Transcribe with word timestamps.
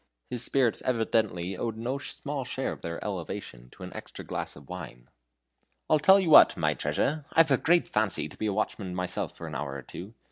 His 0.31 0.43
spirits 0.43 0.81
evidently 0.81 1.55
owed 1.55 1.77
no 1.77 1.99
small 1.99 2.43
share 2.43 2.71
of 2.71 2.81
their 2.81 2.97
elevation 3.05 3.69
to 3.73 3.83
an 3.83 3.93
extra 3.95 4.25
glass 4.25 4.55
of 4.55 4.67
wine. 4.67 5.11
"I'll 5.91 5.99
tell 5.99 6.19
you 6.19 6.31
what, 6.31 6.57
my 6.57 6.73
treasure, 6.73 7.25
I've 7.33 7.51
a 7.51 7.57
great 7.57 7.87
fancy 7.87 8.27
to 8.27 8.35
be 8.35 8.47
a 8.47 8.53
watchman 8.53 8.95
myself 8.95 9.37
for 9.37 9.45
an 9.45 9.53
hour 9.53 9.75
or 9.75 9.83
two. 9.83 10.15